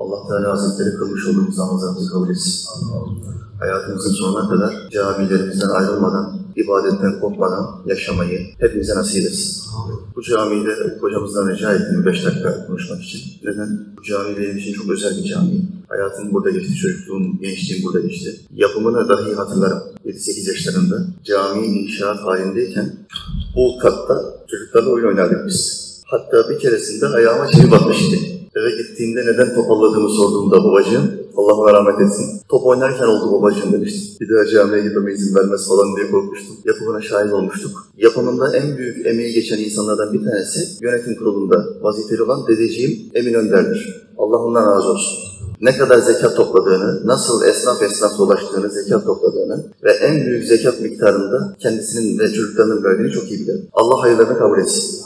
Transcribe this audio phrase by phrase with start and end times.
[0.00, 2.68] Allah Teala Hazretleri kılmış olduğumuz namazlarımızı kabul etsin.
[3.60, 9.62] Hayatımızın sonuna kadar camilerimizden ayrılmadan, ibadetten kopmadan yaşamayı hepimize nasip etsin.
[10.16, 13.20] Bu camide hocamızdan rica ettim 5 dakika konuşmak için.
[13.44, 13.86] Neden?
[13.98, 15.68] Bu cami benim için çok özel bir cami.
[15.88, 18.40] Hayatım burada geçti, çocukluğum, gençliğim burada geçti.
[18.54, 19.82] Yapımını dahi hatırlarım.
[20.06, 22.92] 7-8 yaşlarında cami inşaat halindeyken
[23.56, 25.90] bu katta çocuklarla oyun oynardık biz.
[26.06, 28.39] Hatta bir keresinde ayağıma çivi batmıştı.
[28.56, 32.40] Eve gittiğimde neden topalladığımı sorduğumda babacığım, Allah rahmet etsin.
[32.48, 34.20] Top oynarken oldu babacığım demişti.
[34.20, 36.56] Bir daha camiye gitmeme izin vermez falan diye korkmuştum.
[36.64, 37.70] Yapımına şahit olmuştuk.
[37.96, 44.10] Yapımında en büyük emeği geçen insanlardan bir tanesi yönetim kurulunda vazifeli olan dedeciğim Emin Önder'dir.
[44.18, 45.30] Allah ondan razı olsun
[45.60, 51.56] ne kadar zekat topladığını, nasıl esnaf esnaf dolaştığını, zekat topladığını ve en büyük zekat miktarında
[51.58, 53.60] kendisinin ve çocuklarının verdiğini çok iyi bilir.
[53.72, 55.00] Allah hayırlarını kabul etsin.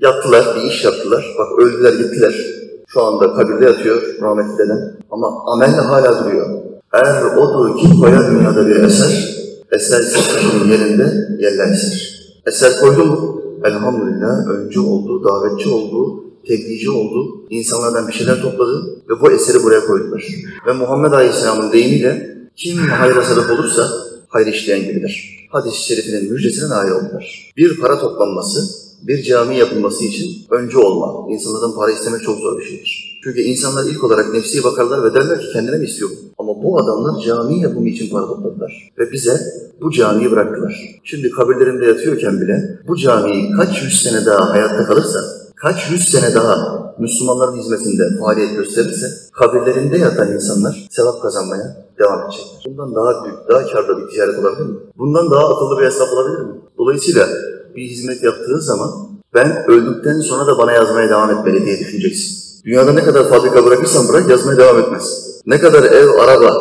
[0.00, 1.34] Yaptılar, bir iş yaptılar.
[1.38, 2.59] Bak öldüler gittiler.
[2.92, 4.78] Şu anda kabirde yatıyor rahmetli dedem.
[5.10, 6.46] Ama amel hala duruyor.
[6.92, 9.36] Eğer odur ki koya dünyada bir eser,
[9.72, 12.20] eser kişinin yerinde yerler eser.
[12.46, 13.42] Eser koydu mu?
[13.64, 19.86] Elhamdülillah öncü oldu, davetçi oldu, tebliğci oldu, insanlardan bir şeyler topladı ve bu eseri buraya
[19.86, 20.24] koydular.
[20.66, 23.88] Ve Muhammed Aleyhisselam'ın deyimiyle kim hayra sebep olursa
[24.28, 25.46] hayır işleyen gibidir.
[25.50, 27.52] Hadis-i şerifinin müjdesine nail oldular.
[27.56, 28.60] Bir para toplanması,
[29.02, 31.32] bir cami yapılması için önce olma.
[31.32, 33.20] İnsanlardan para istemek çok zor bir şeydir.
[33.24, 36.16] Çünkü insanlar ilk olarak nefsi bakarlar ve derler ki kendine mi istiyorum?
[36.38, 38.90] Ama bu adamlar cami yapımı için para topladılar.
[38.98, 39.40] Ve bize
[39.80, 41.00] bu camiyi bıraktılar.
[41.04, 45.20] Şimdi kabirlerinde yatıyorken bile bu camiyi kaç yüz sene daha hayatta kalırsa
[45.56, 52.62] kaç yüz sene daha Müslümanların hizmetinde faaliyet gösterirse kabirlerinde yatan insanlar sevap kazanmaya devam edecekler.
[52.66, 54.76] Bundan daha büyük, daha karlı bir ticaret olabilir mi?
[54.98, 56.60] Bundan daha akıllı bir esnaf olabilir mi?
[56.78, 57.28] Dolayısıyla
[57.76, 58.90] bir hizmet yaptığın zaman
[59.34, 62.40] ben öldükten sonra da bana yazmaya devam etmeli diye düşüneceksin.
[62.64, 65.30] Dünyada ne kadar fabrika bırakırsan bırak yazmaya devam etmez.
[65.46, 66.56] Ne kadar ev, araba,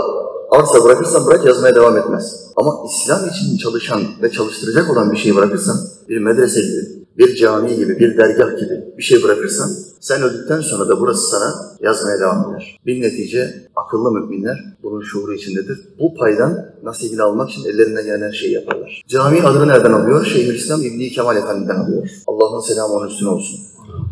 [0.51, 2.35] arsa bırakırsan bırak yazmaya devam etmez.
[2.55, 5.77] Ama İslam için çalışan ve çalıştıracak olan bir şeyi bırakırsan
[6.09, 9.69] bir medrese gibi, bir cami gibi, bir dergah gibi bir şey bırakırsan
[9.99, 12.79] sen öldükten sonra da burası sana yazmaya devam eder.
[12.85, 15.79] Bir netice akıllı müminler bunun şuuru içindedir.
[15.99, 19.01] Bu paydan nasibini almak için ellerinden gelen her şeyi yaparlar.
[19.07, 20.25] Cami adını nereden alıyor?
[20.25, 22.09] Şeyhülislam İbni Kemal Efendi'den alıyor.
[22.27, 23.59] Allah'ın selamı onun üstüne olsun.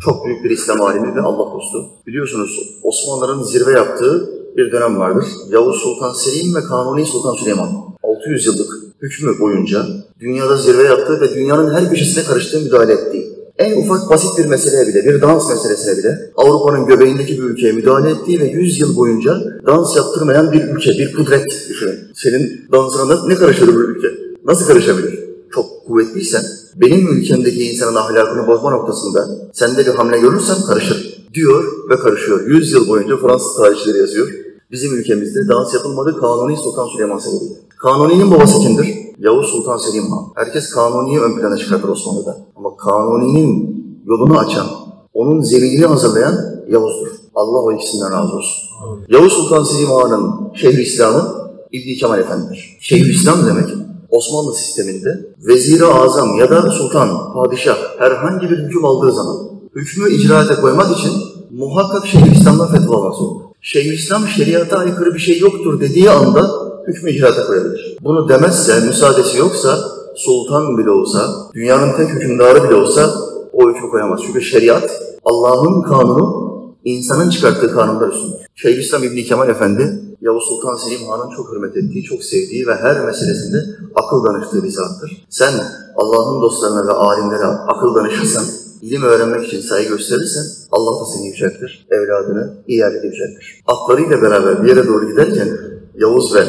[0.03, 1.85] Çok büyük bir İslam alimi ve Allah dostu.
[2.07, 5.25] Biliyorsunuz Osmanlıların zirve yaptığı bir dönem vardır.
[5.51, 7.69] Yavuz Sultan Selim ve Kanuni Sultan Süleyman.
[8.03, 9.85] 600 yıllık hükmü boyunca
[10.19, 14.87] dünyada zirve yaptığı ve dünyanın her köşesine karıştığı müdahale ettiği, en ufak basit bir meseleye
[14.87, 19.37] bile, bir dans meselesine bile Avrupa'nın göbeğindeki bir ülkeye müdahale ettiği ve 100 yıl boyunca
[19.65, 21.99] dans yaptırmayan bir ülke, bir kudret düşünün.
[22.15, 24.07] Senin dansına ne karışır bu ülke?
[24.45, 25.19] Nasıl karışabilir?
[25.51, 26.43] Çok kuvvetliysen,
[26.75, 32.47] benim ülkemdeki insanın ahlakını bozma noktasında sende bir hamle görürsem karışır diyor ve karışıyor.
[32.47, 34.27] 100 yıl boyunca Fransız tarihçileri yazıyor.
[34.71, 37.53] Bizim ülkemizde dans yapılmadı Kanuni Sultan Süleyman sebebiyle.
[37.77, 38.95] Kanuni'nin babası kimdir?
[39.19, 40.25] Yavuz Sultan Selim Han.
[40.35, 42.37] Herkes Kanuni'yi ön plana çıkartır Osmanlı'da.
[42.55, 44.67] Ama Kanuni'nin yolunu açan,
[45.13, 46.35] onun zeminini hazırlayan
[46.69, 47.07] Yavuz'dur.
[47.35, 48.69] Allah o ikisinden razı olsun.
[49.09, 52.77] Yavuz Sultan Selim Han'ın Şeyh İslam'ı İbni Kemal Efendi'dir.
[52.81, 53.69] Şeyh İslam demek
[54.09, 59.37] Osmanlı sisteminde veziri azam ya da sultan, padişah herhangi bir hüküm aldığı zaman
[59.75, 61.11] hükmü icraate koymak için
[61.51, 63.46] muhakkak Şeyhülislam'dan fetva alması olur.
[63.61, 66.51] Şeyhülislam şeriata aykırı bir şey yoktur dediği anda
[66.87, 67.97] hükmü icraate koyabilir.
[68.01, 69.79] Bunu demezse, müsaadesi yoksa,
[70.15, 73.13] sultan bile olsa, dünyanın tek hükümdarı bile olsa
[73.53, 74.19] o hükmü koyamaz.
[74.25, 76.47] Çünkü şeriat, Allah'ın kanunu,
[76.83, 78.37] insanın çıkarttığı kanunlar üstündür.
[78.55, 83.05] Şeyhülislam İbni Kemal Efendi, Yavuz Sultan Selim Han'ın çok hürmet ettiği, çok sevdiği ve her
[83.05, 83.57] meselesinde
[83.95, 85.25] akıl danıştığı bir zattır.
[85.29, 85.53] Sen
[85.95, 88.43] Allah'ın dostlarına ve alimlere akıl danışırsan,
[88.81, 93.61] ilim öğrenmek için saygı gösterirsen Allah da seni yüceltir, evladını iyi yerlere yüceltir.
[93.67, 95.49] Atlarıyla beraber bir yere doğru giderken
[95.95, 96.45] Yavuz ve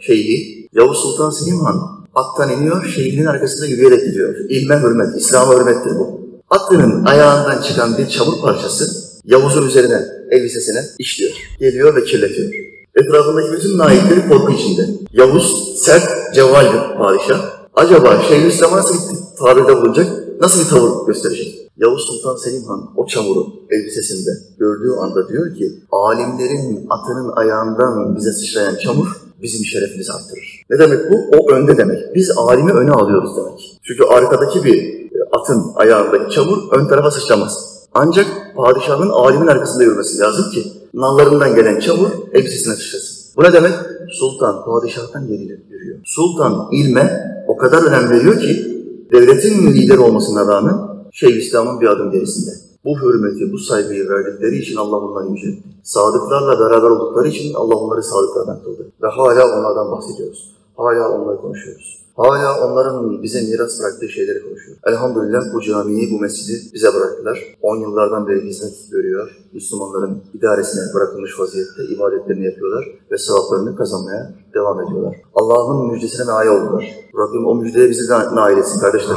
[0.00, 4.34] şeyhi, Yavuz Sultan Selim Han attan iniyor, şeyhinin arkasında yürüyerek gidiyor.
[4.48, 6.20] İlme hürmet, İslam'a hürmettir bu.
[6.50, 11.32] Atının ayağından çıkan bir çamur parçası Yavuz'un üzerine, elbisesine işliyor.
[11.58, 12.52] Geliyor ve kirletiyor.
[12.94, 14.86] Etrafındaki bütün naikleri korku içinde.
[15.12, 17.66] Yavuz, sert, cevval bir padişah.
[17.74, 20.06] Acaba Şeyhülislam'a nasıl bir tabirde bulunacak,
[20.40, 21.65] nasıl bir tavır gösterecek?
[21.76, 28.32] Yavuz Sultan Selim Han o çamuru elbisesinde gördüğü anda diyor ki, alimlerin atının ayağından bize
[28.32, 29.06] sıçrayan çamur
[29.42, 30.64] bizim şerefimizi arttırır.
[30.70, 31.38] Ne demek bu?
[31.38, 32.14] O önde demek.
[32.14, 33.78] Biz alimi öne alıyoruz demek.
[33.82, 37.76] Çünkü arkadaki bir atın ayağındaki çamur ön tarafa sıçramaz.
[37.94, 38.26] Ancak
[38.56, 43.16] padişahın alimin arkasında yürümesi lazım ki nallarından gelen çamur elbisesine sıçrasın.
[43.36, 43.72] Bu ne demek?
[44.10, 45.98] Sultan padişahtan geri yürüyor.
[46.04, 48.82] Sultan ilme o kadar önem veriyor ki
[49.12, 52.50] devletin lider olmasına rağmen Şeyh İslam'ın bir adım gerisinde.
[52.84, 55.68] Bu hürmeti, bu saygıyı verdikleri için Allah onları yüceltti.
[55.82, 58.92] Sadıklarla beraber oldukları için Allah onları sadıklardan kıldı.
[59.02, 60.56] Ve hala onlardan bahsediyoruz.
[60.76, 62.06] Hala onları konuşuyoruz.
[62.16, 64.82] Hala onların bize miras bıraktığı şeyleri konuşuyoruz.
[64.86, 67.56] Elhamdülillah bu camiyi, bu mescidi bize bıraktılar.
[67.62, 69.30] 10 yıllardan beri hizmet görüyor.
[69.52, 75.16] Müslümanların idaresine bırakılmış vaziyette ibadetlerini yapıyorlar ve sevaplarını kazanmaya devam ediyorlar.
[75.34, 76.94] Allah'ın müjdesine nail oldular.
[77.18, 79.16] Rabbim o müjdeye bizi de nail etsin kardeşler.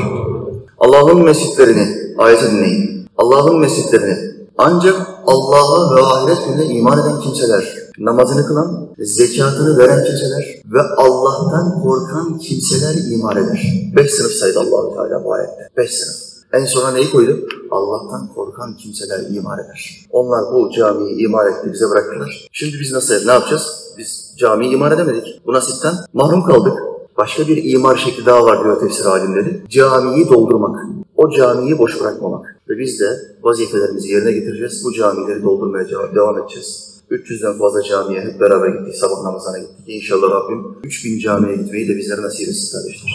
[0.79, 3.05] Allah'ın mescitlerini, ayeti dinleyin.
[3.17, 4.17] Allah'ın mescitlerini
[4.57, 11.83] ancak Allah'a ve ahiret gününe iman eden kimseler, namazını kılan, zekatını veren kimseler ve Allah'tan
[11.83, 13.89] korkan kimseler iman eder.
[13.95, 15.69] Beş sınıf saydı allah Teala bu ayette.
[15.77, 16.29] Beş sınıf.
[16.53, 17.47] En sona neyi koydu?
[17.71, 20.07] Allah'tan korkan kimseler iman eder.
[20.11, 22.47] Onlar bu camiyi imar etti, bize bıraktılar.
[22.51, 23.93] Şimdi biz nasıl, ne yapacağız?
[23.97, 25.41] Biz camiyi imar edemedik.
[25.45, 26.73] Bu nasipten mahrum kaldık.
[27.19, 29.61] Başka bir imar şekli daha var diyor tefsir alimleri.
[29.69, 30.85] Camiyi doldurmak.
[31.17, 32.55] O camiyi boş bırakmamak.
[32.69, 33.05] Ve biz de
[33.43, 34.85] vazifelerimizi yerine getireceğiz.
[34.85, 36.89] Bu camileri doldurmaya devam edeceğiz.
[37.11, 39.85] 300'den fazla camiye hep beraber gittik, sabah namazına gittik.
[39.87, 43.11] İnşallah Rabbim 3000 camiye gitmeyi de bizlere nasip etsin kardeşler.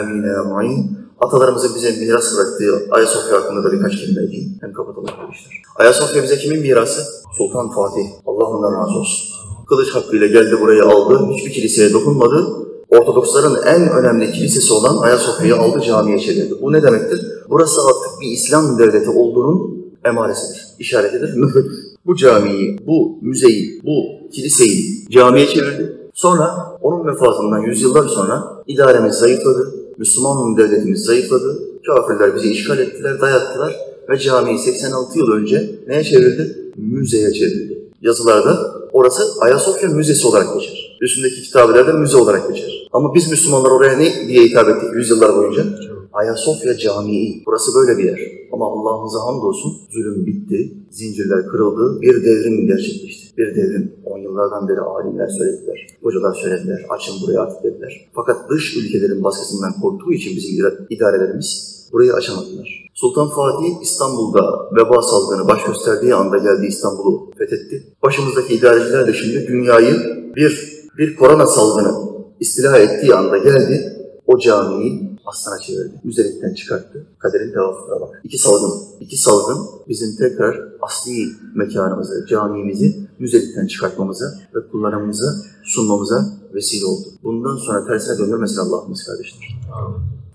[0.00, 0.22] Amin.
[0.22, 0.98] Amin.
[1.20, 4.58] Atalarımızın bize miras bıraktığı Ayasofya hakkında da birkaç kelime edeyim.
[4.60, 5.62] Hem kapatalım kardeşler.
[5.76, 7.02] Ayasofya bize kimin mirası?
[7.38, 8.06] Sultan Fatih.
[8.26, 9.28] Allah ondan razı olsun.
[9.68, 11.26] Kılıç hakkıyla geldi burayı aldı.
[11.34, 12.46] Hiçbir kiliseye dokunmadı.
[12.90, 16.54] Ortodoksların en önemli kilisesi olan Ayasofya'yı aldı camiye çevirdi.
[16.62, 17.20] Bu ne demektir?
[17.48, 21.78] Burası artık bir İslam devleti olduğunun emaresidir, işaretidir, mührüdür.
[22.06, 25.96] Bu camiyi, bu müzeyi, bu kiliseyi camiye çevirdi.
[26.14, 33.76] Sonra onun vefatından yüzyıllar sonra idaremiz zayıfladı, Müslüman devletimiz zayıfladı, kafirler bizi işgal ettiler, dayattılar
[34.08, 36.72] ve camiyi 86 yıl önce neye çevirdi?
[36.76, 37.82] Müzeye çevirdi.
[38.02, 40.98] Yazılarda orası Ayasofya Müzesi olarak geçer.
[41.00, 42.79] Üstündeki kitabeler müze olarak geçer.
[42.92, 45.64] Ama biz Müslümanlar oraya ne diye hitap ettik yüzyıllar boyunca?
[46.12, 47.42] Ayasofya Camii.
[47.46, 48.20] Burası böyle bir yer.
[48.52, 53.36] Ama Allah'ımıza hamdolsun zulüm bitti, zincirler kırıldı, bir devrim gerçekleşti.
[53.38, 53.92] Bir devrim.
[54.04, 58.10] On yıllardan beri alimler söylediler, hocalar söylediler, açın burayı artık dediler.
[58.14, 62.90] Fakat dış ülkelerin baskısından korktuğu için bizim idarelerimiz burayı açamadılar.
[62.94, 67.82] Sultan Fatih İstanbul'da veba salgını baş gösterdiği anda geldi İstanbul'u fethetti.
[68.02, 69.94] Başımızdaki idareciler de şimdi dünyayı
[70.36, 72.09] bir bir korona salgını
[72.40, 73.96] istila ettiği anda geldi.
[74.26, 76.00] O camiyi aslana çevirdi.
[76.04, 77.06] Müzelikten çıkarttı.
[77.18, 78.20] Kaderin tevafukuna bak.
[78.24, 78.72] İki salgın.
[79.00, 87.08] İki salgın bizim tekrar asli mekanımızı, camimizi müzelikten çıkartmamıza ve kullanımımıza sunmamıza vesile oldu.
[87.22, 89.58] Bundan sonra tersine döndürmesin Allah'ımız kardeşler.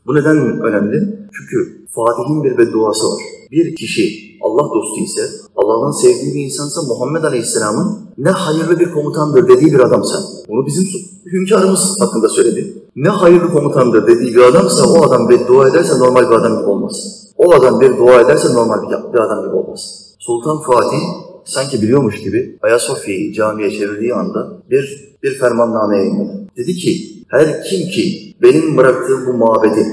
[0.08, 1.28] Bu neden önemli?
[1.38, 3.22] Çünkü Fatih'in bir bedduası var.
[3.52, 5.22] Bir kişi Allah dostu ise,
[5.56, 10.18] Allah'ın sevdiği bir insansa Muhammed Aleyhisselam'ın ne hayırlı bir komutandır dediği bir adamsa,
[10.50, 10.84] bunu bizim
[11.26, 12.84] hünkârımız hakkında söyledi.
[12.96, 16.70] Ne hayırlı komutandır dediği bir adamsa o adam bir dua ederse normal bir adam gibi
[16.70, 17.26] olmaz.
[17.38, 18.82] O adam bir dua ederse normal
[19.14, 20.16] bir adam gibi olmaz.
[20.20, 21.00] Sultan Fatih
[21.46, 26.48] sanki biliyormuş gibi Ayasofya'yı camiye çevirdiği anda bir bir fermanname yayınladı.
[26.58, 29.86] Dedi ki her kim ki benim bıraktığım bu mabedi,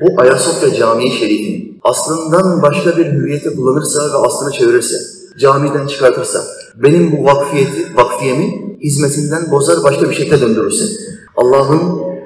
[0.00, 4.96] bu Ayasofya Camii Şerifini aslından başka bir hüviyete kullanırsa ve aslını çevirirse,
[5.38, 6.44] camiden çıkartırsa,
[6.82, 10.84] benim bu vakfiyeti, vakfiyemi hizmetinden bozar başka bir şekilde döndürürse,
[11.36, 11.80] Allah'ın,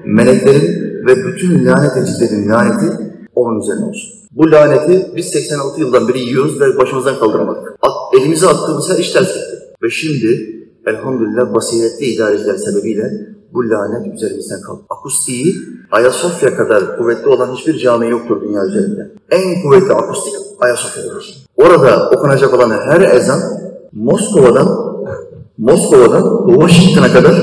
[0.05, 2.87] meleklerin ve bütün lanet edicilerin laneti
[3.35, 4.11] onun üzerine olsun.
[4.31, 7.75] Bu laneti biz 86 yıldan beri yiyoruz ve başımızdan kaldıramadık.
[7.83, 9.59] At, elimize attığımız her iş ters gitti.
[9.83, 13.13] Ve şimdi elhamdülillah basiretli idareciler sebebiyle
[13.55, 14.85] bu lanet üzerimizden kalktı.
[14.91, 15.55] Akustiği
[15.91, 19.11] Ayasofya kadar kuvvetli olan hiçbir cami yoktur dünya üzerinde.
[19.31, 21.47] En kuvvetli akustik Ayasofya'dır.
[21.57, 23.41] Orada okunacak olan her ezan
[23.93, 24.69] Moskova'dan
[25.59, 27.35] Moskova'dan Washington'a kadar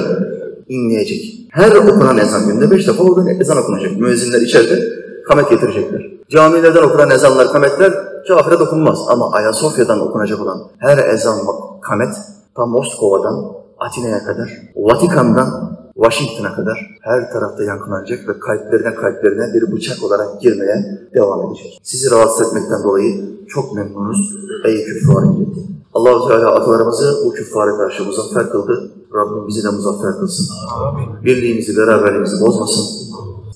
[0.67, 1.47] inleyecek.
[1.49, 3.97] Her okunan ezan günde beş defa orada ezan okunacak.
[3.97, 4.79] Müezzinler içeride
[5.27, 6.11] kamet getirecekler.
[6.29, 7.93] Camilerden okunan ezanlar, kametler
[8.27, 8.99] kafire dokunmaz.
[9.07, 11.37] Ama Ayasofya'dan okunacak olan her ezan,
[11.81, 12.13] kamet
[12.55, 13.45] ta Moskova'dan
[13.79, 21.07] Atina'ya kadar, Vatikan'dan Washington'a kadar her tarafta yankılanacak ve kalplerine kalplerine bir bıçak olarak girmeye
[21.13, 21.79] devam edecek.
[21.83, 25.59] Sizi rahatsız etmekten dolayı çok memnunuz ey küffar milleti.
[25.93, 28.91] allah Teala atalarımızı bu küffara karşı muzaffer kıldı.
[29.15, 30.47] Rabbim bizi de muzaffer kılsın.
[30.75, 31.23] Amin.
[31.25, 32.85] Birliğimizi, beraberliğimizi bozmasın.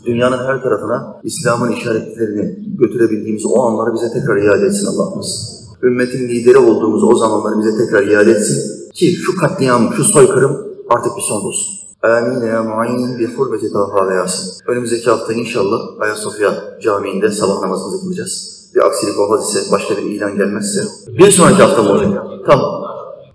[0.05, 5.61] Dünyanın her tarafına İslam'ın işaretlerini götürebildiğimiz o anları bize tekrar iade etsin Allah'ımız.
[5.83, 10.57] Ümmetin lideri olduğumuz o zamanları bize tekrar iade etsin ki şu katliam, şu soykırım
[10.89, 11.84] artık bir son bulsun.
[12.05, 14.51] Amin ya muayyin bi hurmeti Taha ve Yasin.
[14.67, 18.55] Önümüzdeki hafta inşallah Ayasofya Camii'nde sabah namazımızı kılacağız.
[18.75, 20.81] Bir aksilik olmaz ise, başka bir ilan gelmezse.
[21.07, 22.23] Bir sonraki hafta mı olacak?
[22.47, 22.83] Tamam.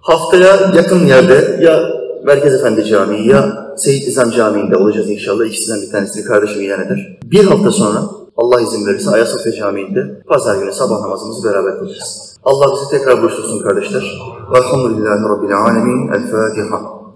[0.00, 1.80] Haftaya yakın yerde ya
[2.24, 5.44] Merkez Efendi Camii ya Seyyid İzam Camii'nde olacağız inşallah.
[5.44, 7.18] İkisinden bir tanesini kardeşim ilan eder.
[7.24, 8.02] Bir hafta sonra
[8.36, 12.36] Allah izin verirse Ayasofya Camii'nde pazar günü sabah namazımızı beraber kılacağız.
[12.44, 14.20] Allah bizi tekrar buluştursun kardeşler.
[14.54, 16.08] Velhamdülillahi Rabbil Alemin.
[16.12, 16.99] El Fatiha.